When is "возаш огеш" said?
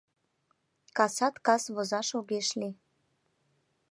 1.75-2.47